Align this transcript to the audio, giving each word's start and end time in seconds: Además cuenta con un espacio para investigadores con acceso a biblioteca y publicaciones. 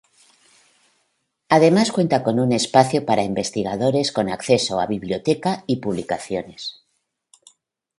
Además 1.47 1.91
cuenta 1.91 2.23
con 2.23 2.39
un 2.39 2.53
espacio 2.53 3.05
para 3.05 3.21
investigadores 3.21 4.11
con 4.11 4.29
acceso 4.29 4.79
a 4.79 4.87
biblioteca 4.87 5.63
y 5.67 5.75
publicaciones. 5.75 6.81